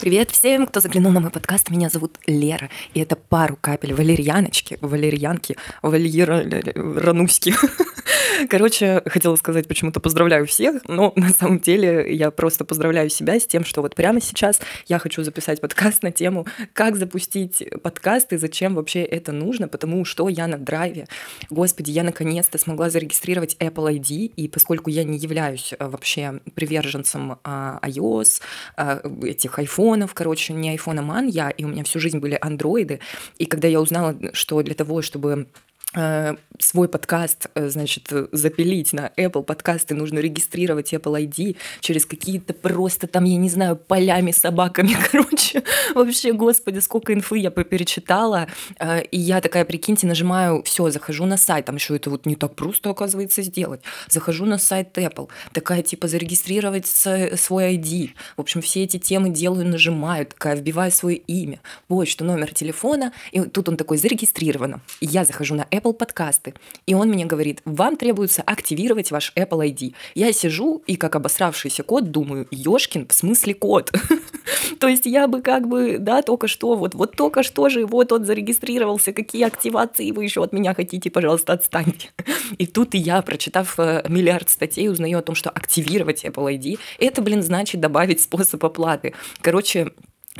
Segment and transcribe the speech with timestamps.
[0.00, 1.70] Привет всем, кто заглянул на мой подкаст.
[1.70, 7.52] Меня зовут Лера, и это пару капель валерьяночки, валерьянки, валерануськи.
[8.48, 13.46] Короче, хотела сказать почему-то поздравляю всех, но на самом деле я просто поздравляю себя с
[13.46, 18.36] тем, что вот прямо сейчас я хочу записать подкаст на тему, как запустить подкаст и
[18.36, 21.08] зачем вообще это нужно, потому что я на драйве.
[21.50, 27.40] Господи, я наконец-то смогла зарегистрировать Apple ID, и поскольку я не являюсь э, вообще приверженцем
[27.42, 28.40] а, iOS,
[28.76, 32.38] а, этих iPhone, айфонов, короче, не айфона ман я, и у меня всю жизнь были
[32.40, 33.00] андроиды.
[33.38, 35.46] И когда я узнала, что для того, чтобы
[35.92, 43.06] свой подкаст, э, значит, запилить на Apple подкасты, нужно регистрировать Apple ID через какие-то просто
[43.06, 45.62] там, я не знаю, полями, собаками, короче.
[45.94, 48.48] Вообще, господи, сколько инфы я перечитала.
[48.78, 52.36] Э, и я такая, прикиньте, нажимаю, все, захожу на сайт, там еще это вот не
[52.36, 53.80] так просто, оказывается, сделать.
[54.08, 58.10] Захожу на сайт Apple, такая, типа, зарегистрировать свой ID.
[58.36, 63.40] В общем, все эти темы делаю, нажимаю, такая, вбиваю свое имя, почту, номер телефона, и
[63.40, 64.80] тут он такой, зарегистрировано.
[65.00, 66.54] И я захожу на Apple Apple подкасты.
[66.86, 69.94] И он мне говорит, вам требуется активировать ваш Apple ID.
[70.14, 73.92] Я сижу и как обосравшийся кот думаю, Ёшкин, в смысле кот?
[74.80, 78.12] То есть я бы как бы, да, только что, вот, вот только что же, вот
[78.12, 82.10] он зарегистрировался, какие активации вы еще от меня хотите, пожалуйста, отстаньте.
[82.58, 87.22] И тут я, прочитав э, миллиард статей, узнаю о том, что активировать Apple ID, это,
[87.22, 89.14] блин, значит добавить способ оплаты.
[89.40, 89.92] Короче,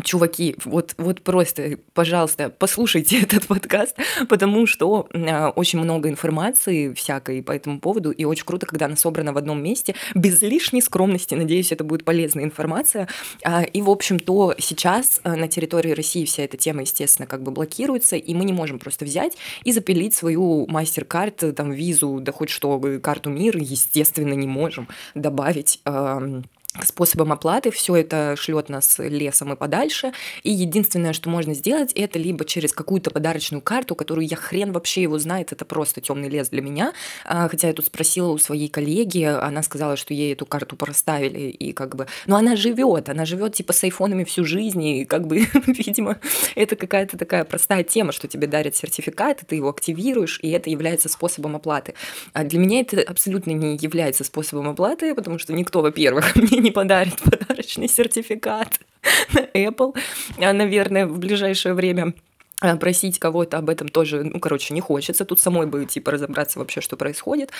[0.03, 3.97] Чуваки, вот, вот просто, пожалуйста, послушайте этот подкаст,
[4.29, 8.97] потому что э, очень много информации всякой по этому поводу, и очень круто, когда она
[8.97, 13.09] собрана в одном месте, без лишней скромности, надеюсь, это будет полезная информация.
[13.45, 17.51] Э, и, в общем-то, сейчас э, на территории России вся эта тема, естественно, как бы
[17.51, 22.51] блокируется, и мы не можем просто взять и запилить свою мастер-карт, там, визу, да хоть
[22.51, 26.43] что, карту мира, естественно, не можем добавить э,
[26.84, 30.12] способом оплаты, все это шлет нас лесом и подальше,
[30.43, 35.03] и единственное, что можно сделать, это либо через какую-то подарочную карту, которую я хрен вообще
[35.03, 36.93] его знает, это просто темный лес для меня,
[37.25, 41.51] а, хотя я тут спросила у своей коллеги, она сказала, что ей эту карту проставили,
[41.51, 45.27] и как бы, но она живет, она живет типа с айфонами всю жизнь, и как
[45.27, 46.19] бы, видимо,
[46.55, 50.70] это какая-то такая простая тема, что тебе дарят сертификат, и ты его активируешь, и это
[50.70, 51.95] является способом оплаты.
[52.33, 56.67] А для меня это абсолютно не является способом оплаты, потому что никто, во-первых, мне не
[56.68, 58.80] не подарит подарочный сертификат
[59.33, 59.96] на Apple,
[60.39, 62.14] а, наверное, в ближайшее время
[62.61, 65.24] а, просить кого-то об этом тоже, ну, короче, не хочется.
[65.24, 67.51] Тут самой бы, типа, разобраться вообще, что происходит.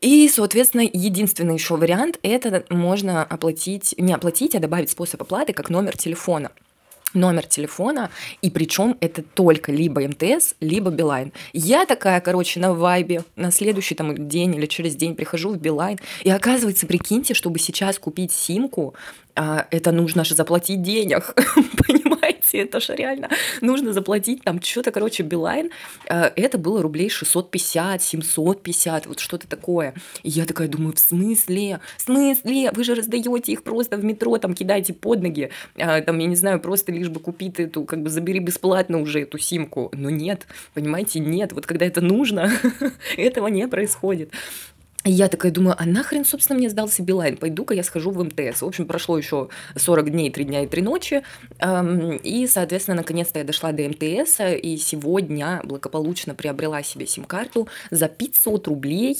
[0.00, 5.70] И, соответственно, единственный еще вариант– это можно оплатить, не оплатить, а добавить способ оплаты как
[5.70, 6.50] номер телефона
[7.14, 8.10] номер телефона,
[8.42, 11.32] и причем это только либо МТС, либо Билайн.
[11.52, 15.98] Я такая, короче, на вайбе, на следующий там день или через день прихожу в Билайн,
[16.22, 18.94] и оказывается, прикиньте, чтобы сейчас купить симку,
[19.38, 21.32] а, это нужно же заплатить денег,
[21.86, 23.28] понимаете, это же реально
[23.60, 25.70] нужно заплатить там что-то, короче, Билайн,
[26.08, 29.94] а, это было рублей 650, 750, вот что-то такое.
[30.24, 31.78] И я такая думаю, в смысле?
[31.96, 32.72] В смысле?
[32.72, 36.36] Вы же раздаете их просто в метро, там кидаете под ноги, а, там, я не
[36.36, 39.92] знаю, просто лишь бы купить эту, как бы забери бесплатно уже эту симку.
[39.94, 41.52] Но нет, понимаете, нет.
[41.52, 42.50] Вот когда это нужно,
[43.16, 44.32] этого не происходит.
[45.10, 47.38] Я такая думаю, а нахрен, собственно, мне сдался Билайн?
[47.38, 48.60] Пойду-ка я схожу в МТС.
[48.60, 51.22] В общем, прошло еще 40 дней, 3 дня и 3 ночи.
[52.22, 58.68] И, соответственно, наконец-то я дошла до МТС, и сегодня благополучно приобрела себе сим-карту за 500
[58.68, 59.18] рублей,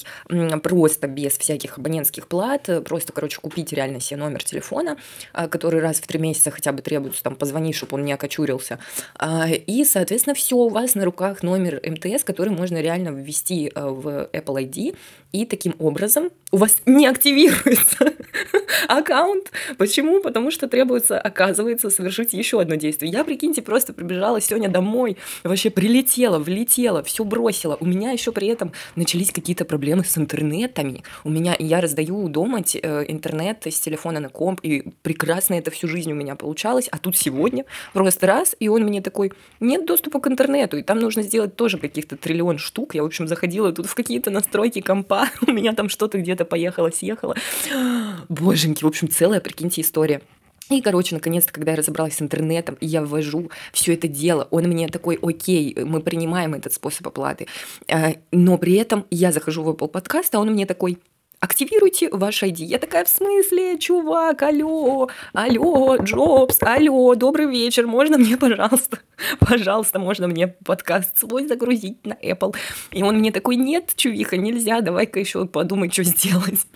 [0.63, 4.99] просто без всяких абонентских плат, просто, короче, купить реально себе номер телефона,
[5.33, 8.79] а, который раз в 3 месяца хотя бы требуется, там, позвонить, чтобы он не окочурился.
[9.15, 13.89] А, и, соответственно, все у вас на руках номер МТС, который можно реально ввести э,
[13.89, 14.97] в Apple ID,
[15.33, 18.15] и таким образом у вас не активируется
[18.89, 19.53] аккаунт.
[19.77, 20.21] Почему?
[20.23, 23.13] Потому что требуется, оказывается, совершить еще одно действие.
[23.13, 27.77] Я, прикиньте, просто прибежала сегодня домой, вообще прилетела, влетела, все бросила.
[27.81, 31.03] У меня еще при этом начались какие-то проблемы с интернетами.
[31.25, 35.89] У меня, я раздаю дома э, интернет с телефона на комп, и прекрасно это всю
[35.89, 36.89] жизнь у меня получалось.
[36.91, 40.99] А тут сегодня просто раз, и он мне такой, нет доступа к интернету, и там
[40.99, 42.95] нужно сделать тоже каких-то триллион штук.
[42.95, 46.91] Я, в общем, заходила тут в какие-то настройки компа, у меня там что-то где-то поехало,
[46.91, 47.35] съехало.
[48.29, 50.23] Боженьки, в общем, целая, прикиньте, история.
[50.71, 54.89] И, короче, наконец-то, когда я разобралась с интернетом, я ввожу все это дело, он мне
[54.89, 57.47] такой, окей, мы принимаем этот способ оплаты.
[57.87, 60.99] Э, но при этом я захожу в Apple подкаст, а он мне такой,
[61.41, 62.65] активируйте ваш ID.
[62.65, 68.99] Я такая, в смысле, чувак, алло, алло, Джобс, алло, добрый вечер, можно мне, пожалуйста,
[69.41, 72.57] пожалуйста, можно мне подкаст свой загрузить на Apple?
[72.91, 76.67] И он мне такой, нет, чувиха, нельзя, давай-ка еще подумай, что сделать.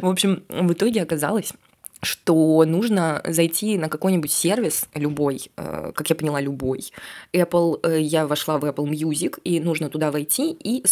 [0.00, 1.52] В общем, в итоге оказалось,
[2.02, 6.90] что нужно зайти на какой-нибудь сервис, любой, э, как я поняла, любой.
[7.32, 10.84] Apple, э, я вошла в Apple Music, и нужно туда войти и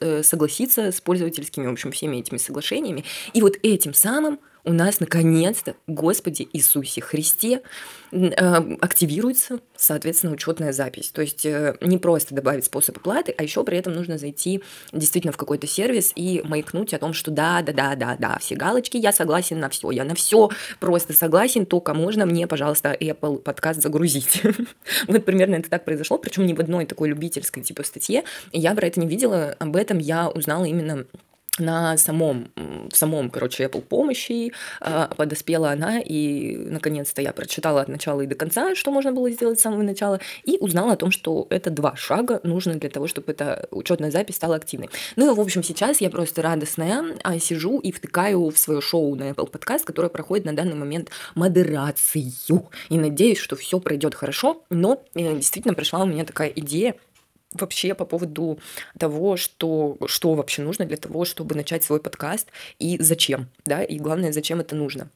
[0.00, 3.04] э, согласиться с пользовательскими, в общем, всеми этими соглашениями.
[3.32, 7.62] И вот этим самым у нас наконец-то, Господи Иисусе Христе,
[8.12, 8.26] э,
[8.80, 11.10] активируется, соответственно, учетная запись.
[11.10, 14.62] То есть э, не просто добавить способ оплаты, а еще при этом нужно зайти
[14.92, 18.56] действительно в какой-то сервис и маякнуть о том, что да, да, да, да, да, все
[18.56, 23.38] галочки, я согласен на все, я на все просто согласен, только можно мне, пожалуйста, Apple
[23.38, 24.42] подкаст загрузить.
[25.06, 28.24] Вот примерно это так произошло, причем не в одной такой любительской типа статье.
[28.52, 31.06] Я про это не видела, об этом я узнала именно
[31.58, 37.88] на самом, в самом, короче, Apple помощи э, подоспела она, и наконец-то я прочитала от
[37.88, 41.10] начала и до конца, что можно было сделать с самого начала, и узнала о том,
[41.10, 44.90] что это два шага нужно для того, чтобы эта учетная запись стала активной.
[45.16, 49.14] Ну и, в общем, сейчас я просто радостная, а, сижу и втыкаю в свое шоу
[49.16, 54.62] на Apple Podcast, которое проходит на данный момент модерацию, и надеюсь, что все пройдет хорошо,
[54.70, 56.94] но э, действительно пришла у меня такая идея,
[57.52, 58.58] вообще по поводу
[58.98, 62.48] того, что, что вообще нужно для того, чтобы начать свой подкаст
[62.78, 65.08] и зачем, да, и главное, зачем это нужно.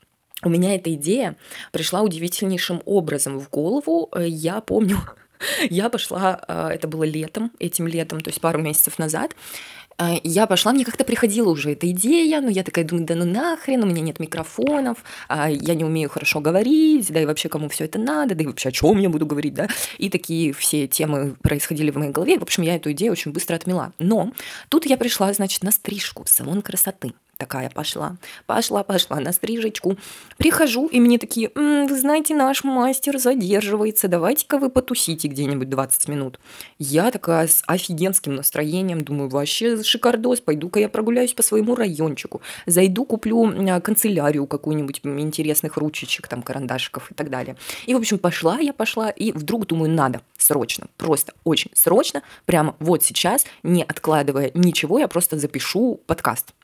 [0.43, 1.37] У меня эта идея
[1.73, 4.11] пришла удивительнейшим образом в голову.
[4.19, 4.99] Я помню,
[5.71, 9.35] я пошла, э, это было летом, этим летом, то есть пару месяцев назад,
[9.84, 9.84] а,
[10.25, 13.83] я пошла, мне как-то приходила уже эта идея, но я такая думаю, да ну нахрен,
[13.83, 14.99] у меня нет микрофонов,
[15.29, 18.47] а, я не умею хорошо говорить, да и вообще кому все это надо, да и
[18.47, 19.69] вообще о чем я буду говорить, да.
[19.99, 22.39] И такие все темы происходили в моей голове.
[22.39, 23.93] В общем, я эту идею очень быстро отмела.
[23.99, 24.33] Но
[24.69, 28.17] тут я пришла, значит, на стрижку в салон красоты такая пошла,
[28.47, 29.97] пошла, пошла на стрижечку.
[30.37, 36.09] Прихожу, и мне такие, М, вы знаете, наш мастер задерживается, давайте-ка вы потусите где-нибудь 20
[36.09, 36.41] минут.
[36.79, 43.05] Я такая с офигенским настроением, думаю, вообще шикардос, пойду-ка я прогуляюсь по своему райончику, зайду,
[43.05, 43.53] куплю
[43.83, 47.57] канцелярию какую-нибудь интересных ручечек, там, карандашиков и так далее.
[47.87, 52.77] И, в общем, пошла я, пошла, и вдруг думаю, надо, срочно, просто очень срочно, прямо
[52.79, 56.55] вот сейчас, не откладывая ничего, я просто запишу подкаст.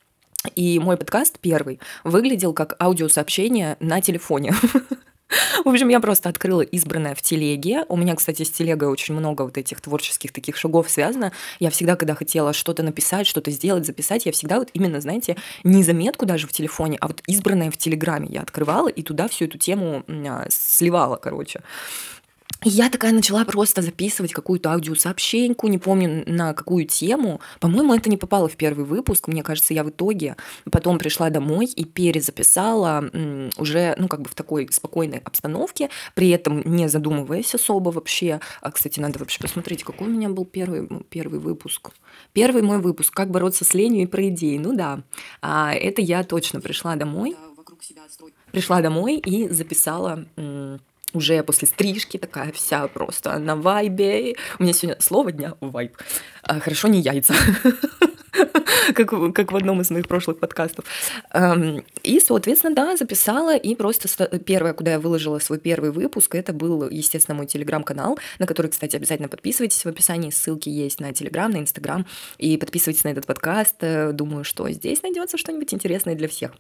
[0.55, 4.55] И мой подкаст первый выглядел как аудиосообщение на телефоне.
[5.65, 7.85] В общем, я просто открыла избранное в телеге.
[7.89, 11.33] У меня, кстати, с телегой очень много вот этих творческих таких шагов связано.
[11.61, 15.85] Я всегда, когда хотела что-то написать, что-то сделать, записать, я всегда вот именно, знаете, не
[15.85, 19.59] заметку даже в телефоне, а вот избранное в Телеграме я открывала и туда всю эту
[19.59, 21.61] тему а, сливала, короче.
[22.63, 27.41] Я такая начала просто записывать какую-то аудиосообщеньку, не помню на какую тему.
[27.59, 29.29] По-моему, это не попало в первый выпуск.
[29.29, 30.37] Мне кажется, я в итоге
[30.71, 33.11] потом пришла домой и перезаписала
[33.57, 38.41] уже, ну, как бы в такой спокойной обстановке, при этом не задумываясь особо вообще.
[38.61, 41.93] А, кстати, надо вообще посмотреть, какой у меня был первый, первый выпуск.
[42.35, 44.59] Первый мой выпуск «Как бороться с ленью и про идеи».
[44.59, 45.03] Ну да,
[45.41, 47.37] а это я точно пришла домой.
[48.53, 50.27] Пришла домой и записала
[51.13, 54.37] уже после стрижки такая вся просто на вайбе.
[54.59, 55.97] У меня сегодня слово дня– вайб.
[56.43, 57.35] А, хорошо, не яйца.
[58.95, 60.85] как, как в одном из моих прошлых подкастов.
[62.03, 64.09] И, соответственно, да, записала, и просто
[64.39, 68.97] первое, куда я выложила свой первый выпуск, это был, естественно, мой телеграм-канал, на который, кстати,
[68.97, 72.07] обязательно подписывайтесь в описании, ссылки есть на телеграм, на инстаграм,
[72.39, 73.77] и подписывайтесь на этот подкаст.
[73.81, 76.53] Э, думаю, что здесь найдется что-нибудь интересное для всех.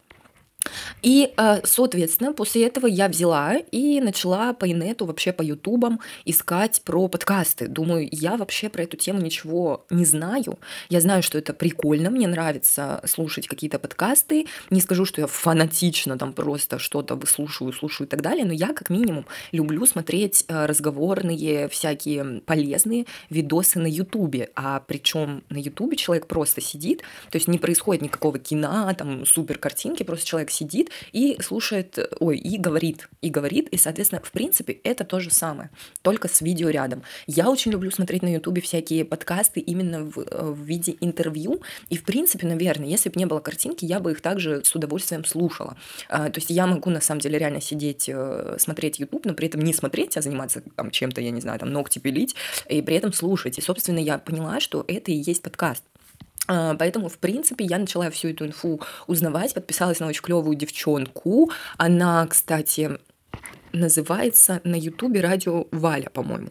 [1.03, 6.83] И, э, соответственно, после этого я взяла и начала по инету, вообще по ютубам искать
[6.83, 7.69] про подкасты.
[7.69, 10.59] Думаю, я вообще про эту тему ничего не знаю.
[10.89, 14.47] Я знаю, что это прикольно, мне нравится слушать какие-то подкасты.
[14.71, 18.73] Не скажу, что я фанатично там просто что-то выслушиваю, слушаю и так далее, но я
[18.73, 24.51] как минимум люблю смотреть э, разговорные, всякие полезные видосы на ютубе.
[24.55, 29.59] А причем на ютубе человек просто сидит, то есть не происходит никакого кино, там супер
[29.59, 30.51] картинки, просто человек человек
[31.13, 35.71] и слушает, ой, и говорит, и говорит, и, соответственно, в принципе, это то же самое,
[36.03, 37.03] только с видео рядом.
[37.27, 42.05] Я очень люблю смотреть на ютубе всякие подкасты именно в, в виде интервью, и, в
[42.05, 45.77] принципе, наверное, если бы не было картинки, я бы их также с удовольствием слушала.
[46.09, 49.49] А, то есть я могу, на самом деле, реально сидеть, э, смотреть YouTube, но при
[49.49, 52.35] этом не смотреть, а заниматься там чем-то, я не знаю, там ногти пилить,
[52.69, 53.59] и при этом слушать.
[53.59, 55.85] И, собственно, я поняла, что это и есть подкаст.
[56.47, 61.51] А, поэтому, в принципе, я начала всю эту инфу узнавать, подписалась на очень клевую девчонку.
[61.77, 62.99] Она, кстати,
[63.73, 66.51] называется на Ютубе Радио Валя, по-моему.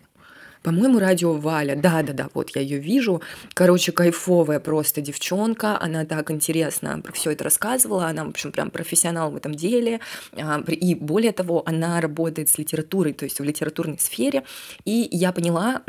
[0.61, 1.75] По-моему, радио Валя.
[1.75, 3.21] Да, да, да, вот я ее вижу.
[3.53, 5.79] Короче, кайфовая просто девчонка.
[5.79, 8.07] Она так интересно про все это рассказывала.
[8.07, 10.01] Она, в общем, прям профессионал в этом деле.
[10.33, 14.43] А, и более того, она работает с литературой, то есть в литературной сфере.
[14.83, 15.81] И я поняла,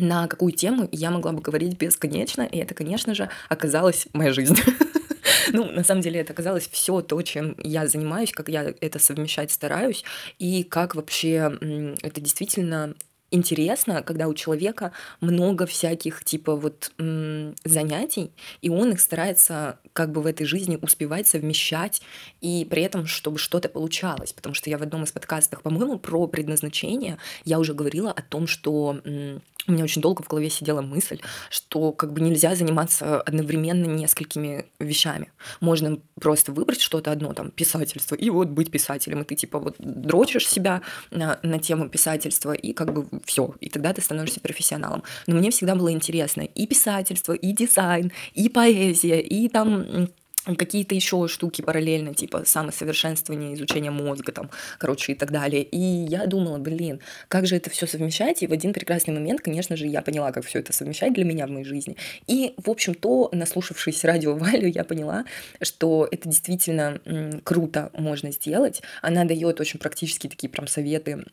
[0.00, 4.56] на какую тему я могла бы говорить бесконечно, и это, конечно же, оказалась моя жизнь.
[5.52, 9.50] Ну, на самом деле это оказалось все то, чем я занимаюсь, как я это совмещать
[9.50, 10.04] стараюсь,
[10.38, 11.58] и как вообще
[12.02, 12.94] это действительно
[13.30, 16.92] интересно, когда у человека много всяких типа вот
[17.64, 22.02] занятий, и он их старается как бы в этой жизни успевать совмещать,
[22.40, 24.32] и при этом, чтобы что-то получалось.
[24.32, 28.46] Потому что я в одном из подкастов, по-моему, про предназначение, я уже говорила о том,
[28.46, 29.00] что
[29.66, 34.66] у меня очень долго в голове сидела мысль, что как бы нельзя заниматься одновременно несколькими
[34.78, 35.30] вещами.
[35.60, 39.76] Можно просто выбрать что-то одно, там, писательство, и вот быть писателем, и ты типа вот
[39.78, 45.02] дрочишь себя на, на тему писательства, и как бы все, и тогда ты становишься профессионалом.
[45.26, 50.08] Но мне всегда было интересно и писательство, и дизайн, и поэзия, и там
[50.44, 55.62] какие-то еще штуки параллельно, типа самосовершенствование, изучение мозга, там, короче, и так далее.
[55.62, 58.42] И я думала, блин, как же это все совмещать?
[58.42, 61.46] И в один прекрасный момент, конечно же, я поняла, как все это совмещать для меня
[61.46, 61.96] в моей жизни.
[62.26, 65.24] И, в общем, то, наслушавшись радио Валю, я поняла,
[65.60, 67.00] что это действительно
[67.44, 68.82] круто можно сделать.
[69.02, 71.24] Она дает очень практические такие прям советы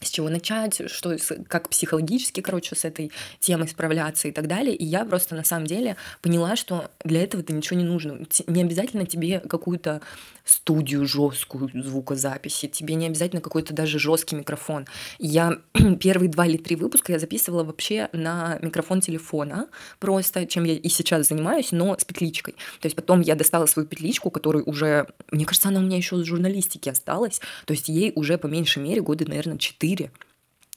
[0.00, 1.16] с чего начать, что,
[1.48, 3.10] как психологически, короче, с этой
[3.40, 4.74] темой справляться и так далее.
[4.74, 8.26] И я просто на самом деле поняла, что для этого-то ничего не нужно.
[8.46, 10.02] Не обязательно тебе какую-то
[10.46, 14.86] студию жесткую звукозаписи, тебе не обязательно какой-то даже жесткий микрофон.
[15.18, 15.58] Я
[16.00, 20.88] первые два или три выпуска я записывала вообще на микрофон телефона, просто чем я и
[20.88, 22.54] сейчас занимаюсь, но с петличкой.
[22.80, 26.16] То есть потом я достала свою петличку, которую уже, мне кажется, она у меня еще
[26.16, 30.10] с журналистики осталась, то есть ей уже по меньшей мере годы, наверное, 4.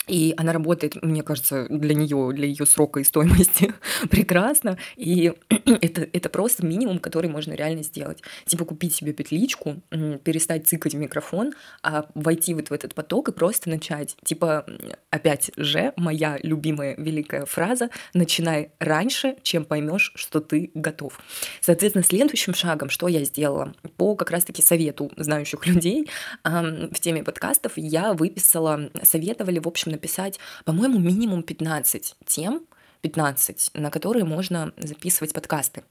[0.10, 3.74] И она работает, мне кажется, для нее, для ее срока и стоимости
[4.10, 4.78] прекрасно.
[4.96, 5.34] И
[5.82, 8.24] это, это просто минимум, который можно реально сделать.
[8.46, 9.82] Типа купить себе петличку,
[10.24, 14.18] перестать цикать в микрофон, а войти вот в этот поток и просто начать.
[14.24, 14.66] Типа,
[15.12, 21.20] опять же, моя любимая великая фраза «начинай раньше, чем поймешь, что ты готов».
[21.62, 26.10] Соответственно, следующим шагом, что я сделала, по как раз-таки совету знающих людей
[26.44, 32.66] в теме подкастов, я выписала, советовали, в общем, написать, по-моему, минимум 15 тем,
[33.02, 35.84] 15, на которые можно записывать подкасты.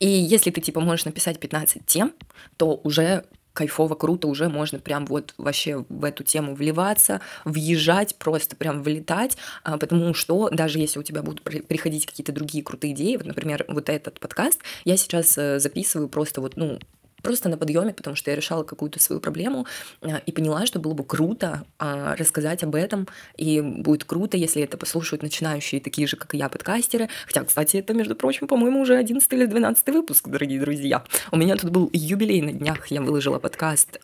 [0.00, 2.14] И если ты, типа, можешь написать 15 тем,
[2.56, 8.56] то уже кайфово, круто, уже можно прям вот вообще в эту тему вливаться, въезжать, просто
[8.56, 13.16] прям влетать, а, потому что даже если у тебя будут приходить какие-то другие крутые идеи,
[13.16, 16.78] вот, например, вот этот подкаст, я сейчас э, записываю просто вот, ну,
[17.22, 19.66] просто на подъеме, потому что я решала какую-то свою проблему
[20.00, 24.62] а, и поняла, что было бы круто а, рассказать об этом, и будет круто, если
[24.62, 27.08] это послушают начинающие такие же, как и я, подкастеры.
[27.26, 31.04] Хотя, кстати, это, между прочим, по-моему, уже 11 или 12 выпуск, дорогие друзья.
[31.30, 34.00] У меня тут был юбилей на днях, я выложила подкаст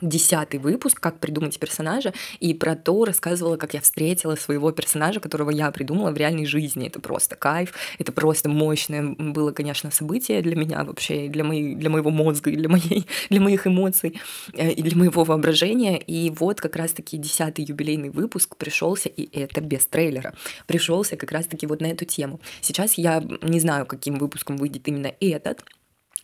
[0.00, 5.50] десятый выпуск «Как придумать персонажа», и про то рассказывала, как я встретила своего персонажа, которого
[5.50, 6.86] я придумала в реальной жизни.
[6.86, 11.74] Это просто кайф, это просто мощное было, конечно, событие для меня вообще, и для, моей,
[11.74, 14.20] для моего мозга, и для, моей, для моих эмоций,
[14.54, 15.98] э, и для моего воображения.
[15.98, 20.34] И вот как раз-таки десятый юбилейный выпуск пришелся, и это без трейлера,
[20.66, 22.40] пришелся как раз-таки вот на эту тему.
[22.60, 25.64] Сейчас я не знаю, каким выпуском выйдет именно этот,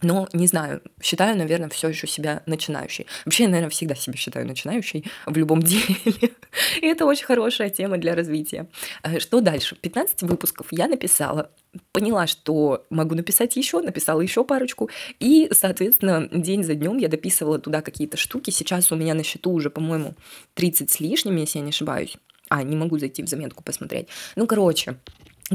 [0.05, 3.07] но не знаю, считаю, наверное, все еще себя начинающей.
[3.25, 5.97] Вообще, я, наверное, всегда себя считаю начинающей в любом деле.
[6.81, 8.69] И это очень хорошая тема для развития.
[9.03, 9.77] Э, что дальше?
[9.77, 11.51] 15 выпусков я написала,
[11.93, 17.59] поняла, что могу написать еще, написала еще парочку, и, соответственно, день за днем я дописывала
[17.59, 18.51] туда какие-то штуки.
[18.51, 20.15] Сейчас у меня на счету уже, по-моему,
[20.55, 22.17] 30 с лишним, если я не ошибаюсь.
[22.51, 24.09] А, не могу зайти в заметку посмотреть.
[24.37, 24.97] Ну, короче,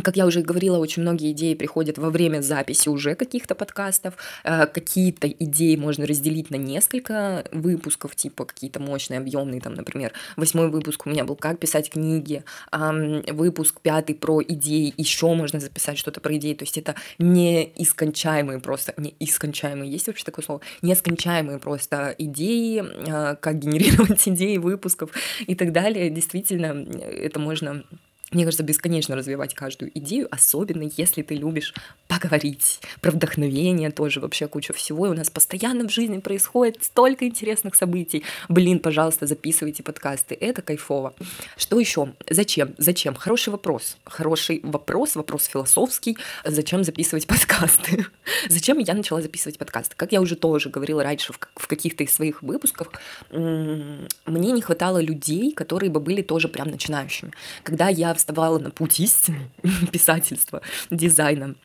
[0.04, 4.16] как я уже говорила, очень многие идеи приходят во время записи уже каких-то подкастов.
[4.44, 10.70] Э, какие-то идеи можно разделить на несколько выпусков, типа какие-то мощные, объемные, там, например, восьмой
[10.70, 16.22] выпуск у меня был «Как писать книги», выпуск пятый про идеи, еще можно записать что-то
[16.22, 20.62] про идеи, то есть это неискончаемые просто, неискончаемые, есть вообще такое слово?
[20.82, 25.12] Нескончаемые просто идеи, э, как генерировать идеи выпусков
[25.48, 26.10] и так далее.
[26.10, 27.84] Действительно, это можно
[28.32, 31.74] мне кажется, бесконечно развивать каждую идею, особенно если ты любишь
[32.08, 32.80] поговорить.
[33.02, 35.08] Про вдохновение тоже вообще куча всего.
[35.08, 38.24] И у нас постоянно в жизни происходит столько интересных событий.
[38.48, 40.38] Блин, пожалуйста, записывайте подкасты.
[40.40, 41.14] Это кайфово.
[41.58, 42.14] Что еще?
[42.30, 42.76] Зачем?
[42.78, 43.16] Зачем?
[43.16, 43.98] Хороший вопрос.
[44.04, 46.18] Хороший вопрос, вопрос философский.
[46.46, 48.06] Зачем записывать подкасты?
[48.50, 49.96] Зачем я начала записывать подкасты?
[49.96, 52.92] Как я уже тоже говорила раньше в каких-то из своих выпусках,
[53.32, 57.32] мне не хватало людей, которые бы были тоже прям начинающими.
[57.64, 59.50] Когда я вставала на путь истины
[59.92, 60.62] писательства,
[60.92, 61.56] дизайна,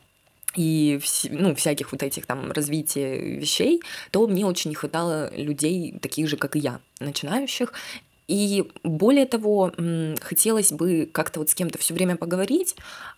[0.57, 6.29] и ну, всяких вот этих там развития вещей, то мне очень не хватало людей таких
[6.29, 7.73] же, как и я, начинающих.
[8.26, 9.73] И более того,
[10.21, 12.75] хотелось бы как-то вот с кем-то все время поговорить,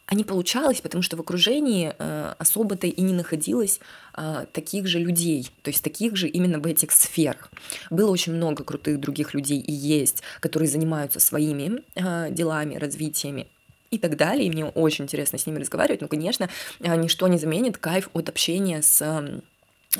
[0.07, 3.81] а не получалось, потому что в окружении э, особо-то и не находилось
[4.17, 7.51] э, таких же людей, то есть таких же именно в этих сферах.
[7.91, 13.47] Было очень много крутых других людей и есть, которые занимаются своими э, делами, развитиями
[13.91, 14.47] и так далее.
[14.47, 16.01] И мне очень интересно с ними разговаривать.
[16.01, 16.49] Но, конечно,
[16.81, 19.43] ничто не заменит кайф от общения с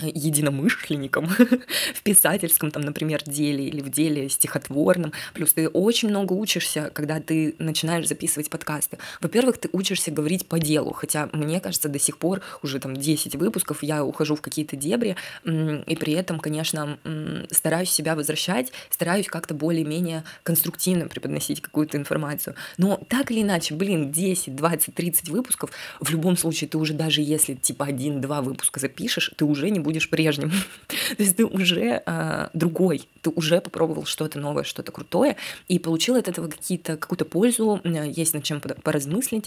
[0.03, 1.27] единомышленником
[1.95, 5.13] в писательском, там, например, деле или в деле стихотворном.
[5.35, 8.99] Плюс ты очень много учишься, когда ты начинаешь записывать подкасты.
[9.21, 13.37] Во-первых, ты учишься говорить по делу, хотя, мне кажется, до сих пор уже там 10
[13.37, 16.99] выпусков я ухожу в какие-то дебри, и при этом, конечно,
[17.51, 22.55] стараюсь себя возвращать, стараюсь как-то более-менее конструктивно преподносить какую-то информацию.
[22.79, 27.23] Но так или иначе, блин, 10, 20, 30 выпусков, в любом случае ты уже даже
[27.23, 30.51] если типа один-два выпуска запишешь, ты уже не будешь прежним.
[31.17, 35.37] То есть ты уже э, другой, ты уже попробовал что-то новое, что-то крутое,
[35.69, 39.47] и получил от этого какие-то, какую-то пользу, есть над чем поразмыслить,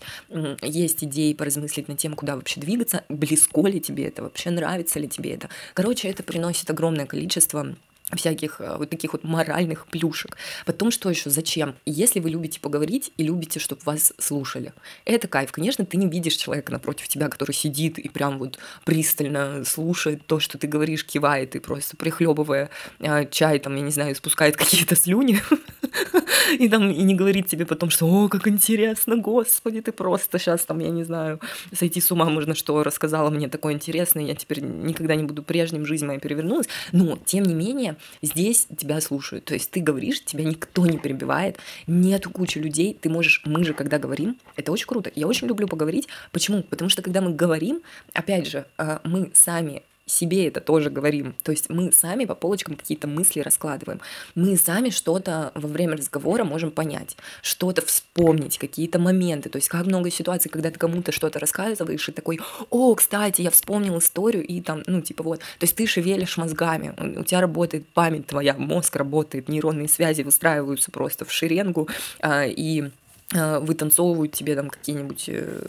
[0.62, 5.08] есть идеи поразмыслить над тем, куда вообще двигаться, близко ли тебе это, вообще нравится ли
[5.08, 5.50] тебе это.
[5.74, 7.76] Короче, это приносит огромное количество
[8.16, 10.38] всяких э, вот таких вот моральных плюшек.
[10.66, 11.76] Потом что еще, зачем?
[11.86, 14.74] Если вы любите поговорить и любите, чтобы вас слушали,
[15.06, 15.52] это кайф.
[15.52, 20.40] Конечно, ты не видишь человека напротив тебя, который сидит и прям вот пристально слушает то,
[20.40, 24.96] что ты говоришь, кивает и просто прихлебывая э, чай, там, я не знаю, спускает какие-то
[24.96, 25.42] слюни
[26.60, 30.66] и там и не говорит тебе потом, что «О, как интересно, господи, ты просто сейчас
[30.66, 31.40] там, я не знаю,
[31.74, 35.86] сойти с ума можно, что рассказала мне такое интересное, я теперь никогда не буду прежним,
[35.86, 36.68] жизнь моя перевернулась».
[36.92, 39.46] Но, тем не менее, здесь тебя слушают.
[39.46, 43.74] То есть ты говоришь, тебя никто не перебивает, нету кучи людей, ты можешь, мы же
[43.74, 45.12] когда говорим, это очень круто.
[45.16, 46.08] Я очень люблю поговорить.
[46.32, 46.64] Почему?
[46.64, 47.82] Потому что когда мы говорим,
[48.14, 51.36] опять же, а, мы сами себе это тоже говорим.
[51.44, 54.02] То есть мы сами по полочкам какие-то мысли раскладываем.
[54.36, 59.50] Мы сами что-то во время разговора можем понять, что-то вспомнить, какие-то моменты.
[59.50, 62.40] То есть как много ситуаций, когда ты кому-то что-то рассказываешь и такой,
[62.70, 65.40] о, кстати, я вспомнил историю, и там, ну, типа вот.
[65.40, 70.92] То есть ты шевелишь мозгами, у тебя работает память твоя, мозг работает, нейронные связи выстраиваются
[70.92, 71.88] просто в шеренгу,
[72.20, 72.90] а, и
[73.32, 75.62] вытанцовывают тебе там какие-нибудь, э,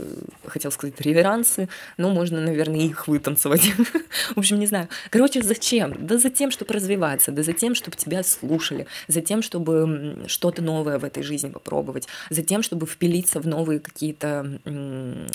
[0.46, 3.72] хотел сказать, реверансы, но можно, наверное, их вытанцевать.
[4.34, 4.88] В общем, не знаю.
[5.10, 6.06] Короче, зачем?
[6.06, 10.62] Да за тем, чтобы развиваться, да за тем, чтобы тебя слушали, за тем, чтобы что-то
[10.62, 15.26] новое в этой жизни попробовать, за тем, чтобы впилиться в новые какие-то э,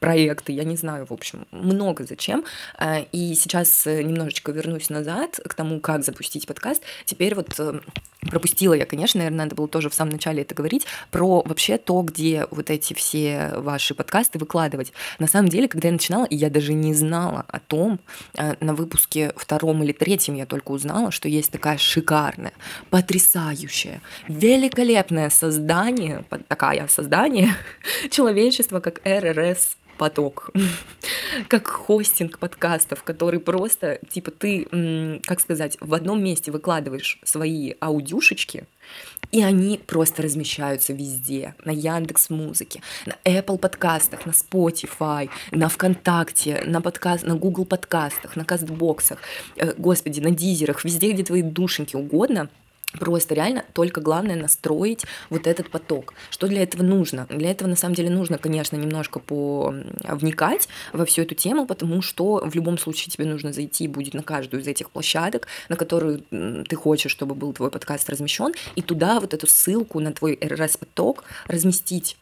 [0.00, 2.44] проекты, я не знаю, в общем, много зачем.
[2.76, 6.82] А, и сейчас э, немножечко вернусь назад к тому, как запустить подкаст.
[7.04, 7.80] Теперь вот э,
[8.22, 12.00] пропустила я, конечно, наверное, надо было тоже в самом начале это говорить, про вообще то,
[12.00, 14.92] где вот эти все ваши подкасты выкладывать.
[15.18, 18.00] На самом деле, когда я начинала, я даже не знала о том,
[18.38, 22.54] э, на выпуске втором или третьем я только узнала, что есть такая шикарная,
[22.88, 27.54] потрясающая, великолепное создание, такая создание
[28.10, 30.50] человечества, как РРС поток,
[31.48, 38.64] как хостинг подкастов, который просто, типа, ты, как сказать, в одном месте выкладываешь свои аудюшечки,
[39.30, 41.54] и они просто размещаются везде.
[41.66, 48.36] На Яндекс Музыке, на Apple подкастах, на Spotify, на ВКонтакте, на, подкаст, на Google подкастах,
[48.36, 49.18] на Кастбоксах,
[49.56, 52.48] э, господи, на Дизерах, везде, где твои душеньки угодно—
[52.98, 56.14] Просто реально только главное настроить вот этот поток.
[56.30, 57.26] Что для этого нужно?
[57.28, 59.72] Для этого на самом деле нужно, конечно, немножко по
[60.02, 64.22] вникать во всю эту тему, потому что в любом случае тебе нужно зайти будет на
[64.22, 69.20] каждую из этих площадок, на которую ты хочешь, чтобы был твой подкаст размещен, и туда
[69.20, 72.16] вот эту ссылку на твой RSS-поток разместить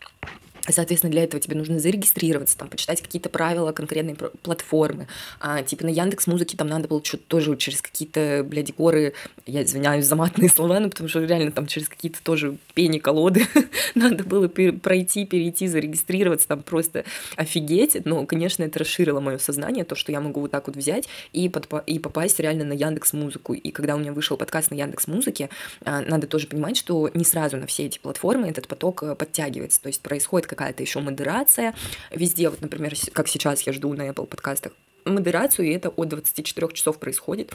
[0.71, 5.09] Соответственно, для этого тебе нужно зарегистрироваться, там, почитать какие-то правила конкретной платформы.
[5.41, 9.15] А, типа на Яндекс Музыке там надо было что-то тоже через какие-то, блядь, горы,
[9.47, 13.47] я извиняюсь за матные слова, ну, потому что реально там через какие-то тоже пени колоды
[13.95, 17.05] надо было пройти, перейти, зарегистрироваться, там просто
[17.37, 18.05] офигеть.
[18.05, 21.49] Но, конечно, это расширило мое сознание, то, что я могу вот так вот взять и,
[21.49, 23.55] под, и попасть реально на Яндекс Музыку.
[23.55, 25.49] И когда у меня вышел подкаст на Яндекс Музыке,
[25.85, 29.81] а, надо тоже понимать, что не сразу на все эти платформы этот поток э, подтягивается.
[29.83, 31.75] То есть происходит какая-то еще модерация.
[32.11, 34.73] Везде, вот, например, как сейчас я жду на Apple подкастах,
[35.05, 37.53] модерацию, и это от 24 часов происходит.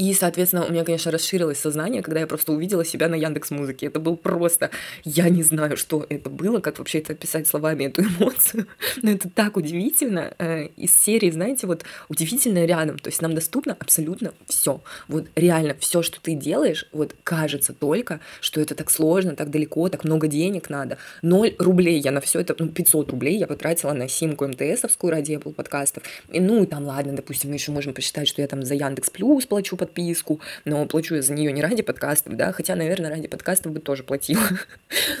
[0.00, 3.84] И, соответственно, у меня, конечно, расширилось сознание, когда я просто увидела себя на Яндекс Музыке.
[3.84, 4.70] Это был просто...
[5.04, 8.66] Я не знаю, что это было, как вообще это описать словами, эту эмоцию.
[9.02, 10.32] Но это так удивительно.
[10.38, 12.98] Э, из серии, знаете, вот удивительное рядом.
[12.98, 14.80] То есть нам доступно абсолютно все.
[15.06, 19.90] Вот реально все, что ты делаешь, вот кажется только, что это так сложно, так далеко,
[19.90, 20.96] так много денег надо.
[21.20, 25.32] Ноль рублей я на все это, ну, 500 рублей я потратила на симку МТСовскую ради
[25.32, 26.04] Apple подкастов.
[26.30, 29.10] И, ну, и там, ладно, допустим, мы еще можем посчитать, что я там за Яндекс
[29.10, 33.10] Плюс плачу под подписку, но плачу я за нее не ради подкастов, да, хотя, наверное,
[33.10, 34.42] ради подкастов бы тоже платила.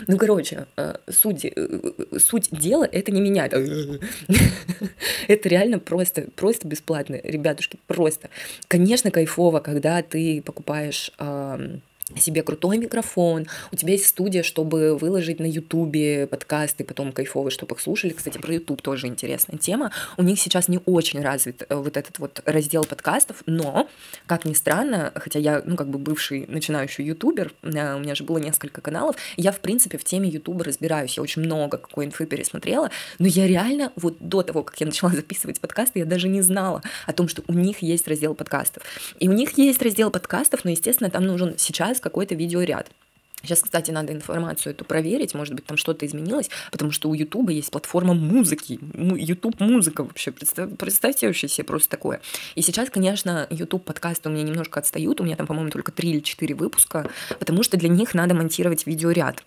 [0.06, 1.78] Ну, короче, э, суть, э,
[2.18, 3.52] суть дела— это не менять.
[5.28, 8.28] Это реально просто, просто бесплатно, ребятушки, просто.
[8.68, 11.12] Конечно, кайфово, когда ты покупаешь
[12.16, 17.74] себе крутой микрофон, у тебя есть студия, чтобы выложить на Ютубе подкасты, потом кайфовые, чтобы
[17.74, 18.12] их слушали.
[18.12, 19.92] Кстати, про Ютуб тоже интересная тема.
[20.16, 23.88] У них сейчас не очень развит э, вот этот вот раздел подкастов, но,
[24.26, 28.38] как ни странно, хотя я, ну, как бы бывший начинающий ютубер, у меня же было
[28.38, 32.90] несколько каналов, я, в принципе, в теме Ютуба разбираюсь, я очень много какой инфы пересмотрела,
[33.18, 36.82] но я реально вот до того, как я начала записывать подкасты, я даже не знала
[37.06, 38.82] о том, что у них есть раздел подкастов.
[39.18, 42.90] И у них есть раздел подкастов, но, естественно, там нужен сейчас какой-то видеоряд.
[43.42, 47.52] Сейчас, кстати, надо информацию эту проверить, может быть, там что-то изменилось, потому что у Ютуба
[47.52, 52.20] есть платформа музыки, Ютуб музыка вообще, представь, представьте вообще себе просто такое.
[52.54, 56.10] И сейчас, конечно, Ютуб подкасты у меня немножко отстают, у меня там, по-моему, только 3
[56.10, 59.42] или 4 выпуска, потому что для них надо монтировать видеоряд.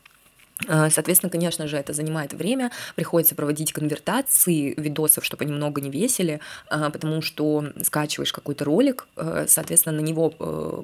[0.68, 5.90] Э, соответственно, конечно же, это занимает время, приходится проводить конвертации видосов, чтобы они много не
[5.90, 6.40] весили,
[6.70, 10.30] э, потому что скачиваешь какой-то ролик, э, соответственно, на него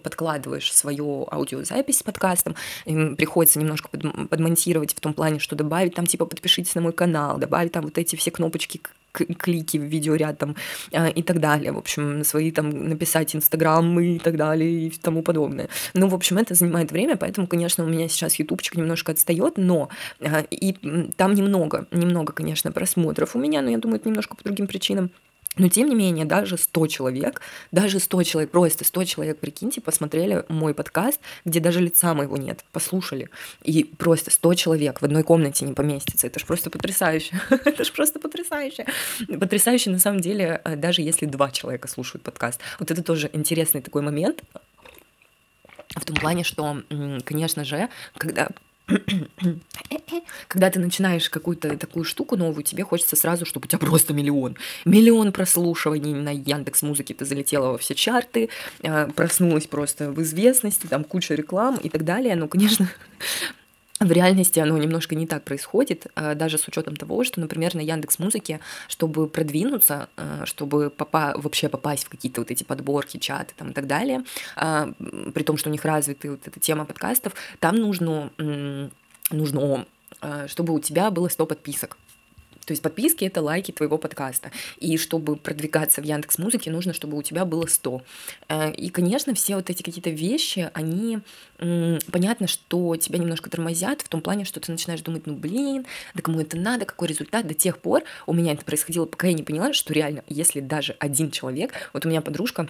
[0.04, 2.56] подкладываешь свою аудиозапись с подкастом,
[2.86, 7.72] приходится немножко подмонтировать в том плане, что добавить там типа подпишитесь на мой канал, добавить
[7.72, 10.56] там вот эти все кнопочки клики в видеоряд там
[10.92, 11.72] э, и так далее.
[11.72, 15.70] В общем, свои там написать инстаграм и так далее и тому подобное.
[15.94, 19.90] Ну, в общем, это занимает время, поэтому, конечно, у меня сейчас ютубчик немножко отстает, но
[20.20, 20.74] э, и
[21.18, 25.12] там немного, немного, конечно, просмотров у меня, но я думаю, это немножко по другим причинам.
[25.60, 27.42] Но тем не менее, даже 100 человек,
[27.72, 32.64] даже 100 человек, просто 100 человек, прикиньте, посмотрели мой подкаст, где даже лица моего нет,
[32.72, 33.30] послушали.
[33.64, 36.28] И просто 100 человек в одной комнате не поместится.
[36.28, 37.40] Это же просто потрясающе.
[37.50, 38.86] Это же просто потрясающе.
[39.28, 42.62] Потрясающе на самом деле, э, даже если два человека слушают подкаст.
[42.80, 44.42] Вот это тоже интересный такой момент.
[45.90, 46.82] В том плане, что,
[47.26, 48.48] конечно же, когда
[50.48, 54.58] когда ты начинаешь какую-то такую штуку новую, тебе хочется сразу, чтобы у тебя просто миллион.
[54.86, 58.50] Миллион прослушиваний на Яндекс Музыке, ты залетела во все чарты,
[58.84, 62.36] а, проснулась просто в известности, там куча реклам и так далее.
[62.36, 62.90] Ну, конечно,
[64.00, 67.82] в реальности оно немножко не так происходит, а, даже с учетом того, что, например, на
[67.82, 73.54] Яндекс Музыке, чтобы продвинуться, а, чтобы попа- вообще попасть в какие-то вот эти подборки, чаты
[73.58, 74.24] там и так далее,
[74.56, 74.94] а,
[75.34, 78.32] при том, что у них развита вот эта тема подкастов, там нужно,
[79.32, 79.86] нужно
[80.48, 81.98] чтобы у тебя было 100 подписок.
[82.66, 84.52] То есть подписки— это лайки твоего подкаста.
[84.78, 88.02] И чтобы продвигаться в Яндекс Музыке, нужно, чтобы у тебя было 100.
[88.50, 91.20] Э, и, конечно, все вот эти какие-то вещи, они...
[91.58, 96.22] Понятно, что тебя немножко тормозят в том плане, что ты начинаешь думать, ну, блин, да
[96.22, 97.48] кому это надо, какой результат.
[97.48, 100.96] До тех пор у меня это происходило, пока я не поняла, что реально, если даже
[101.00, 101.74] один человек...
[101.92, 102.70] Вот у меня подружка,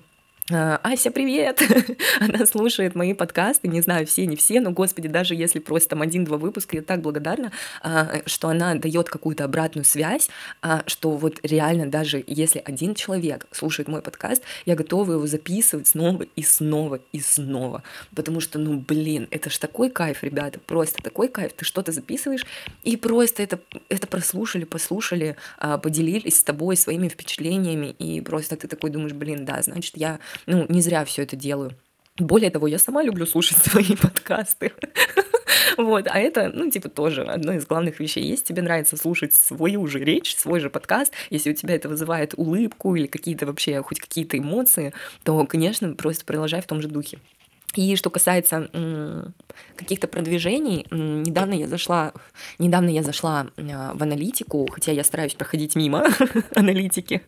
[0.51, 1.61] Ася, привет!
[2.19, 6.01] Она слушает мои подкасты, не знаю, все, не все, но, господи, даже если просто там
[6.01, 7.51] один-два выпуска, я так благодарна,
[7.83, 10.29] а, что она дает какую-то обратную связь,
[10.61, 15.87] а, что вот реально даже если один человек слушает мой подкаст, я готова его записывать
[15.87, 17.83] снова и снова и снова,
[18.15, 22.45] потому что, ну, блин, это ж такой кайф, ребята, просто такой кайф, ты что-то записываешь,
[22.83, 23.59] и просто это,
[23.89, 25.35] это прослушали, послушали,
[25.83, 30.65] поделились с тобой своими впечатлениями, и просто ты такой думаешь, блин, да, значит, я ну,
[30.69, 31.71] не зря все это делаю.
[32.17, 34.73] Более того, я сама люблю слушать свои подкасты.
[35.77, 38.23] Вот, а это, ну, типа, тоже одно из главных вещей.
[38.23, 42.33] Если тебе нравится слушать свою же речь, свой же подкаст, если у тебя это вызывает
[42.35, 47.19] улыбку или какие-то вообще, хоть какие-то эмоции, то, конечно, просто продолжай в том же духе.
[47.75, 48.69] И что касается
[49.75, 52.13] каких-то продвижений, недавно я зашла,
[52.57, 56.05] недавно я зашла а, в аналитику, хотя я стараюсь проходить мимо
[56.55, 57.21] аналитики.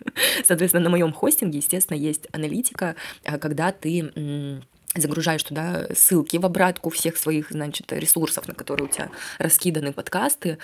[0.43, 4.61] Соответственно, на моем хостинге, естественно, есть аналитика, а, когда ты
[4.95, 10.57] загружаешь туда ссылки в обратку всех своих, значит, ресурсов, на которые у тебя раскиданы подкасты,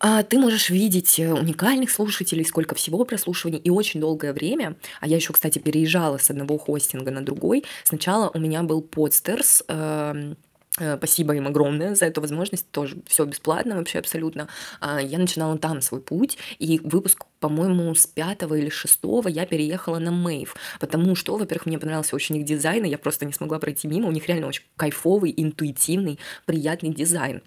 [0.00, 5.08] а ты можешь видеть э, уникальных слушателей, сколько всего прослушиваний, и очень долгое время, а
[5.08, 10.36] я еще, кстати, переезжала с одного хостинга на другой, сначала у меня был подстерс, эм,
[10.78, 14.46] э, Спасибо им огромное за эту возможность, тоже все бесплатно вообще абсолютно.
[14.80, 19.98] А, я начинала там свой путь, и выпуск, по-моему, с пятого или шестого я переехала
[19.98, 23.58] на Мейв, потому что, во-первых, мне понравился очень их дизайн, и я просто не смогла
[23.58, 27.42] пройти мимо, у них реально очень кайфовый, интуитивный, приятный дизайн.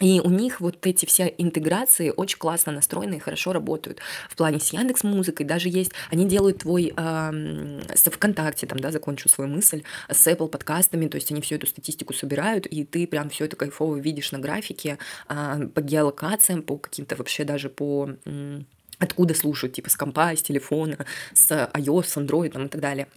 [0.00, 4.00] И у них вот эти все интеграции очень классно настроены и хорошо работают.
[4.28, 9.28] В плане с Яндекс Музыкой даже есть, они делают твой э, ВКонтакте, там, да, закончу
[9.28, 13.28] свою мысль, с Apple подкастами, то есть они всю эту статистику собирают, и ты прям
[13.28, 18.10] все это кайфово видишь на графике, э, по геолокациям, по каким-то вообще даже по...
[18.24, 18.60] Э,
[19.00, 20.98] откуда слушают, типа с компа, с телефона,
[21.34, 23.08] с iOS, с Android там, и так далее.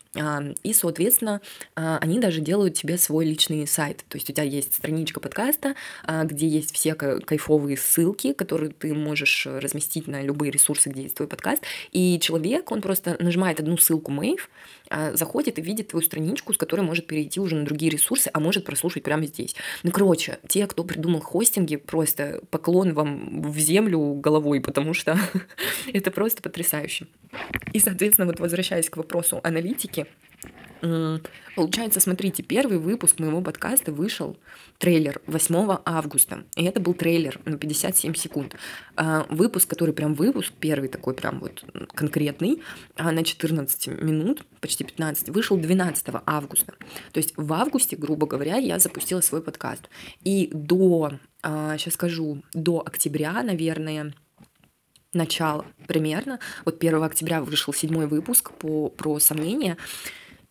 [0.64, 1.42] И, соответственно,
[1.76, 4.06] а, они даже делают тебе свой личный сайт.
[4.10, 8.94] То есть у тебя есть страничка подкаста, а, где есть все кайфовые ссылки, которые ты
[8.94, 11.64] можешь разместить на любые ресурсы, где есть твой подкаст.
[11.92, 14.12] И человек, он просто нажимает одну ссылку
[14.94, 18.40] Мейв, заходит и видит твою страничку, с которой может перейти уже на другие ресурсы, а
[18.40, 19.56] может прослушать прямо здесь.
[19.84, 25.18] Ну, короче, те, кто придумал хостинги, просто поклон вам в землю головой, потому что
[25.94, 27.08] Это просто потрясающе.
[27.74, 30.06] И, соответственно, вот возвращаясь к вопросу аналитики,
[31.56, 34.38] Получается, смотрите, первый выпуск моего подкаста вышел,
[34.80, 36.44] трейлер, 8 августа.
[36.58, 38.56] И это был трейлер на 57 секунд.
[38.98, 42.62] А, выпуск, который прям выпуск, первый такой прям вот конкретный,
[42.98, 46.74] а, на 14 минут, почти 15, вышел 12 августа.
[47.14, 49.90] То есть в августе, грубо говоря, я запустила свой подкаст.
[50.24, 54.14] И до, сейчас а, скажу, до октября, наверное,
[55.14, 56.40] начало примерно.
[56.66, 59.78] Вот 1 октября вышел седьмой выпуск по, про сомнения.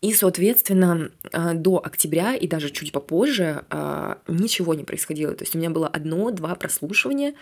[0.02, 5.32] И, соответственно, э, до октября и даже чуть попозже э, ничего не происходило.
[5.34, 7.34] То есть у меня было одно-два прослушивания,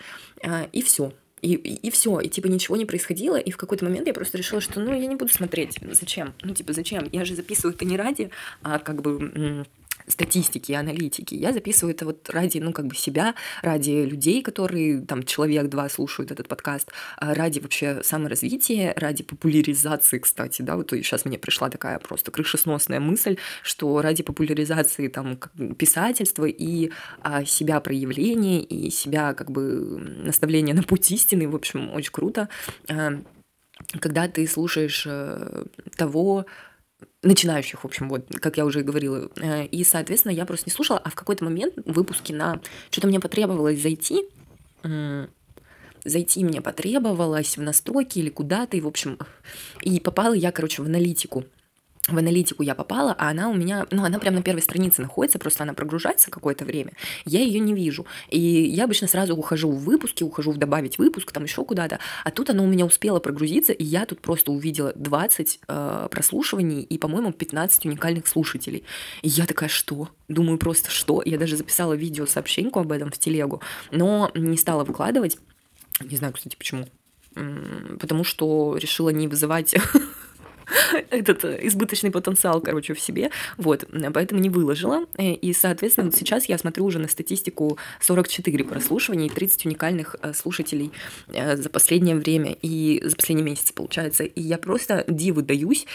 [0.43, 1.11] э, и все.
[1.41, 4.37] И, и, и все, и типа ничего не происходило, и в какой-то момент я просто
[4.37, 7.83] решила, что ну я не буду смотреть, зачем, ну типа зачем, я же записываю это
[7.83, 8.29] не ради,
[8.61, 9.65] а как бы
[10.07, 11.35] статистики и аналитики.
[11.35, 16.31] Я записываю это вот ради, ну, как бы себя, ради людей, которые, там, человек-два слушают
[16.31, 21.99] этот подкаст, а ради вообще саморазвития, ради популяризации, кстати, да, вот сейчас мне пришла такая
[21.99, 25.37] просто крышесносная мысль, что ради популяризации, там,
[25.77, 29.61] писательства и а, себя проявления, и себя, как бы,
[30.23, 32.49] наставления на путь истины, в общем, очень круто,
[32.89, 33.21] а,
[33.99, 36.45] когда ты слушаешь э, того,
[37.23, 39.29] начинающих, в общем, вот, как я уже говорила.
[39.37, 42.61] Э, и, соответственно, я просто не слушала, а в какой-то момент в выпуске на...
[42.89, 44.27] Что-то мне потребовалось зайти,
[46.03, 49.19] зайти мне потребовалось в настройки или куда-то, и, в общем,
[49.81, 51.45] и попала я, короче, в аналитику
[52.11, 55.39] в аналитику я попала, а она у меня, ну, она прямо на первой странице находится,
[55.39, 56.93] просто она прогружается какое-то время,
[57.25, 58.05] я ее не вижу.
[58.29, 62.31] И я обычно сразу ухожу в выпуски, ухожу в добавить выпуск, там еще куда-то, а
[62.31, 66.97] тут она у меня успела прогрузиться, и я тут просто увидела 20 э, прослушиваний и,
[66.97, 68.83] по-моему, 15 уникальных слушателей.
[69.21, 70.09] И я такая, что?
[70.27, 71.21] Думаю, просто что?
[71.25, 75.37] Я даже записала видео сообщеньку об этом в телегу, но не стала выкладывать.
[75.99, 76.87] Не знаю, кстати, почему.
[77.99, 79.75] Потому что решила не вызывать
[81.09, 86.15] этот э, избыточный потенциал, короче, в себе, вот, поэтому не выложила, э, и, соответственно, вот
[86.15, 90.91] сейчас я смотрю уже на статистику 44 прослушивания и 30 уникальных э, слушателей
[91.27, 95.85] за последнее время и за последний месяц, получается, и я просто диву даюсь,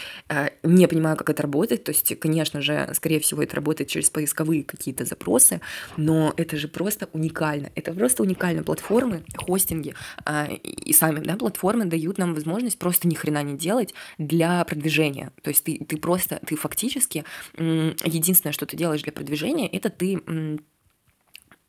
[0.63, 4.63] не понимаю, как это работает, то есть, конечно же, скорее всего, это работает через поисковые
[4.63, 5.61] какие-то запросы,
[5.95, 9.93] но это же просто уникально, это просто уникально, платформы, хостинги
[10.63, 14.76] и сами, да, платформы дают нам возможность просто ни хрена не делать для продвижения.
[15.41, 17.23] То есть ты, ты просто, ты фактически,
[17.57, 20.21] единственное, что ты делаешь для продвижения, это ты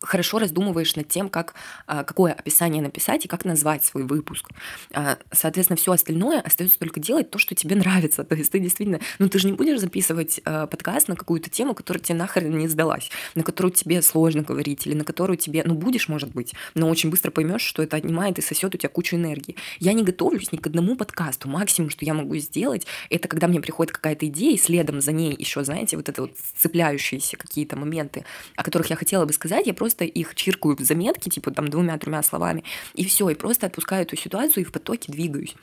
[0.00, 1.54] хорошо раздумываешь над тем, как,
[1.86, 4.48] а, какое описание написать и как назвать свой выпуск.
[4.92, 8.24] А, соответственно, все остальное остается только делать то, что тебе нравится.
[8.28, 11.74] То есть ты действительно, ну ты же не будешь записывать а, подкаст на какую-то тему,
[11.74, 15.74] которая тебе нахрен не сдалась, на которую тебе сложно говорить, или на которую тебе, ну
[15.74, 19.16] будешь, может быть, но очень быстро поймешь, что это отнимает и сосет у тебя кучу
[19.16, 19.56] энергии.
[19.80, 21.48] Я не готовлюсь ни к одному подкасту.
[21.48, 25.34] Максимум, что я могу сделать, это когда мне приходит какая-то идея, и следом за ней
[25.36, 29.74] еще, знаете, вот это вот цепляющиеся какие-то моменты, о которых я хотела бы сказать, я
[29.74, 34.02] просто просто их чиркаю в заметки, типа там двумя-тремя словами, и все, и просто отпускаю
[34.02, 35.54] эту ситуацию и в потоке двигаюсь.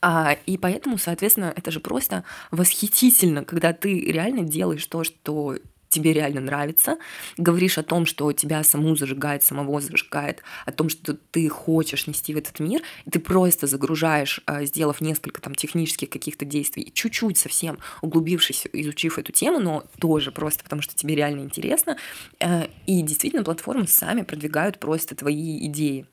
[0.00, 5.56] А, и поэтому, соответственно, это же просто восхитительно, когда ты реально делаешь то, что
[5.94, 6.98] тебе реально нравится,
[7.36, 12.34] говоришь о том, что тебя саму зажигает, самого зажигает, о том, что ты хочешь нести
[12.34, 17.38] в этот мир, и ты просто загружаешь, а, сделав несколько там технических каких-то действий, чуть-чуть
[17.38, 21.96] совсем углубившись, изучив эту тему, но тоже просто потому, что тебе реально интересно,
[22.40, 26.06] э, и действительно платформы сами продвигают просто твои идеи.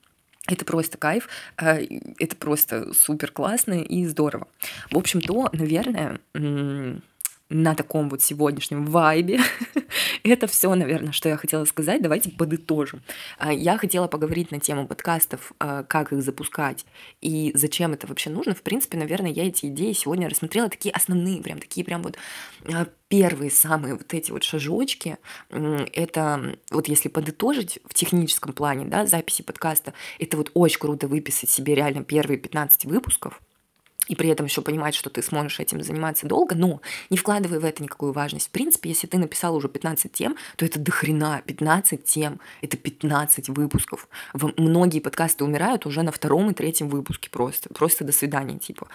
[0.47, 1.85] Это просто кайф, э,
[2.19, 4.47] это просто супер классно и здорово.
[4.91, 6.19] В общем-то, наверное,
[7.51, 9.39] на таком вот сегодняшнем вайбе.
[10.23, 12.01] Это все, наверное, что я хотела сказать.
[12.01, 13.01] Давайте подытожим.
[13.37, 16.85] А, я хотела поговорить на тему подкастов, а, как их запускать
[17.19, 18.55] и зачем это вообще нужно.
[18.55, 22.17] В принципе, наверное, я эти идеи сегодня рассмотрела такие основные, прям такие прям вот
[22.65, 25.17] а, первые самые вот эти вот шажочки.
[25.49, 31.49] Это вот если подытожить в техническом плане, да, записи подкаста, это вот очень круто выписать
[31.49, 33.41] себе реально первые 15 выпусков,
[34.11, 37.65] и при этом еще понимать, что ты сможешь этим заниматься долго, но не вкладывай в
[37.65, 38.47] это никакую важность.
[38.47, 43.47] В принципе, если ты написал уже 15 тем, то это дохрена 15 тем, это 15
[43.47, 44.09] выпусков.
[44.57, 48.89] Многие подкасты умирают уже на втором и третьем выпуске просто, просто до свидания, типа.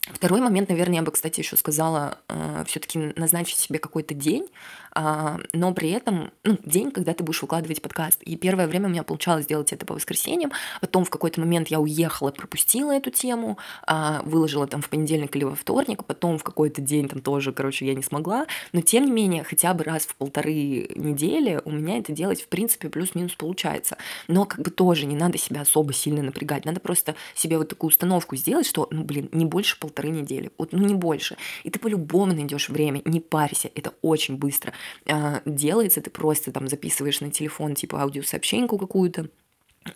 [0.00, 4.48] Второй момент, наверное, я бы, кстати, еще сказала, э, все-таки назначить себе какой-то день,
[4.94, 8.22] но при этом ну, день, когда ты будешь выкладывать подкаст.
[8.22, 11.80] И первое время у меня получалось сделать это по воскресеньям, потом в какой-то момент я
[11.80, 16.80] уехала, пропустила эту тему, э, выложила там в понедельник или во вторник, потом в какой-то
[16.80, 20.14] день там тоже, короче, я не смогла, но тем не менее, хотя бы раз в
[20.16, 20.52] полторы
[20.94, 23.96] недели у меня это делать, в принципе, плюс-минус получается.
[24.28, 27.88] Но как бы тоже не надо себя особо сильно напрягать, надо просто себе вот такую
[27.88, 31.36] установку сделать, что, ну, блин, не больше полторы недели, вот, ну не больше.
[31.64, 34.72] И ты по-любому найдешь время, не парься, это очень быстро
[35.06, 39.28] а, делается, ты просто там записываешь на телефон типа аудиосообщеньку какую-то,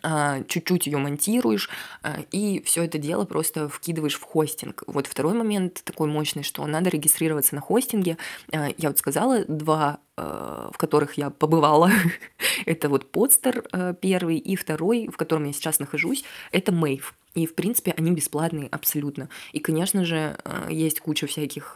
[0.01, 1.69] а, чуть-чуть ее монтируешь,
[2.01, 4.83] а, и все это дело просто вкидываешь в хостинг.
[4.87, 8.17] Вот второй момент такой мощный, что надо регистрироваться на хостинге.
[8.51, 11.91] Я вот сказала, два в которых я побывала.
[12.65, 13.65] это вот подстер
[13.99, 17.15] первый, и второй, в котором я сейчас нахожусь, это Мейв.
[17.33, 19.27] И, в принципе, они бесплатные абсолютно.
[19.51, 20.37] И, конечно же,
[20.69, 21.75] есть куча всяких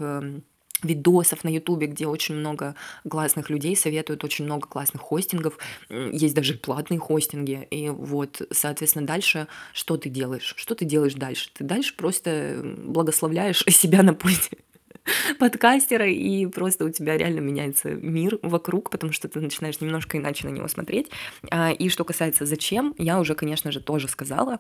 [0.83, 2.75] видосов на Ютубе, где очень много
[3.09, 5.57] классных людей советуют, очень много классных хостингов,
[5.89, 10.53] есть даже платные хостинги, и вот, соответственно, дальше что ты делаешь?
[10.57, 11.49] Что ты делаешь дальше?
[11.53, 14.57] Ты дальше просто благословляешь себя на пути
[15.39, 20.47] подкастера, и просто у тебя реально меняется мир вокруг, потому что ты начинаешь немножко иначе
[20.47, 21.09] на него смотреть.
[21.51, 24.59] А, и что касается зачем, я уже, конечно же, тоже сказала.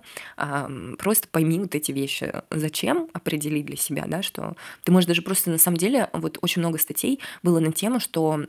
[0.97, 2.33] Просто пойми вот эти вещи.
[2.49, 6.61] Зачем определить для себя, да, что ты можешь даже просто на самом деле, вот очень
[6.61, 8.45] много статей было на тему, что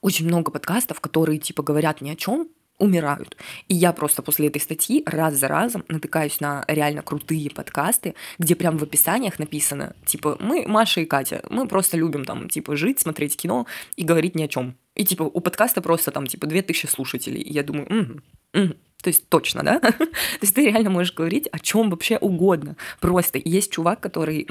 [0.00, 2.48] очень много подкастов, которые типа говорят ни о чем,
[2.82, 3.36] умирают.
[3.68, 8.56] И я просто после этой статьи раз за разом натыкаюсь на реально крутые подкасты, где
[8.56, 12.98] прям в описаниях написано, типа, мы, Маша и Катя, мы просто любим там, типа, жить,
[12.98, 13.66] смотреть кино
[13.96, 14.76] и говорить ни о чем.
[14.94, 17.40] И типа у подкаста просто там типа 2000 слушателей.
[17.40, 18.20] И я думаю, угу,
[18.54, 18.74] угу.
[19.02, 19.80] То есть точно, да?
[19.80, 20.08] То
[20.40, 22.76] есть ты реально можешь говорить о чем вообще угодно.
[23.00, 24.46] Просто есть чувак, который,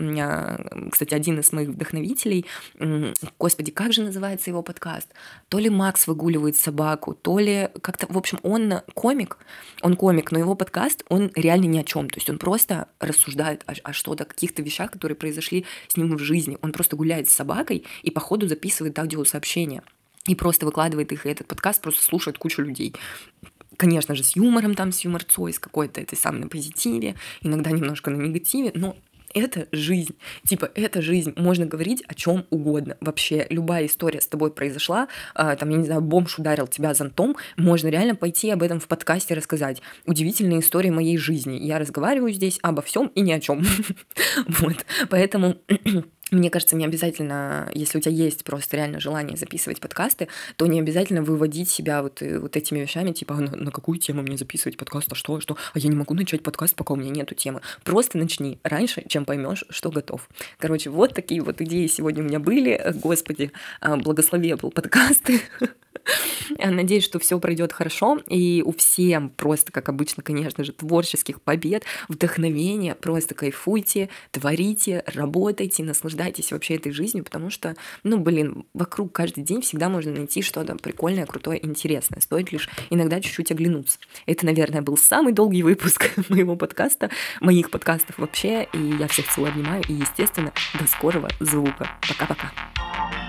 [0.92, 2.46] кстати, один из моих вдохновителей.
[3.40, 5.08] Господи, как же называется его подкаст?
[5.48, 9.38] То ли Макс выгуливает собаку, то ли как-то, в общем, он комик,
[9.82, 12.10] он комик, но его подкаст, он реально ни о чем.
[12.10, 16.20] То есть он просто рассуждает о, о что-то, каких-то вещах, которые произошли с ним в
[16.20, 16.58] жизни.
[16.62, 19.82] Он просто гуляет с собакой и по ходу записывает аудиосообщения
[20.28, 22.94] и просто выкладывает их, и этот подкаст просто слушает кучу людей
[23.82, 28.12] конечно же, с юмором, там, с юморцой, с какой-то этой самой на позитиве, иногда немножко
[28.12, 28.96] на негативе, но
[29.34, 30.15] это жизнь.
[30.48, 31.34] Типа, это жизнь.
[31.36, 32.96] Можно говорить о чем угодно.
[33.02, 37.36] Вообще, любая история с тобой произошла, э, там, я не знаю, бомж ударил тебя зонтом,
[37.58, 39.82] можно реально пойти об этом в подкасте рассказать.
[40.06, 41.58] Удивительные истории моей жизни.
[41.58, 43.65] Я разговариваю здесь обо всем и ни о чем.
[44.48, 44.86] Вот.
[45.10, 45.58] Поэтому
[46.32, 50.80] мне кажется, не обязательно, если у тебя есть просто реально желание записывать подкасты, то не
[50.80, 54.38] обязательно выводить себя вот, э, вот этими вещами, типа, «А на, на какую тему мне
[54.38, 57.36] записывать подкаст, а что, что, а я не могу начать подкаст, пока у меня нету
[57.36, 57.62] темы.
[57.84, 60.30] Просто начни раньше, чем поймешь, что готов.
[60.58, 62.94] Короче, вот такие вот идеи сегодня у меня были.
[62.96, 65.41] Господи, а, благослови был подкасты.
[66.58, 71.84] Надеюсь, что все пройдет хорошо, и у всем просто, как обычно, конечно же, творческих побед,
[72.08, 75.84] вдохновения, просто кайфуйте, творите, работайте,
[76.22, 80.76] наслаждайтесь вообще этой жизнью, потому что, ну, блин, вокруг каждый день всегда можно найти что-то
[80.76, 82.22] прикольное, крутое, интересное.
[82.22, 83.98] Стоит лишь иногда чуть-чуть оглянуться.
[84.26, 89.52] Это, наверное, был самый долгий выпуск моего подкаста, моих подкастов вообще, и я всех целую,
[89.52, 91.90] обнимаю, и, естественно, до скорого звука.
[92.08, 93.21] Пока-пока.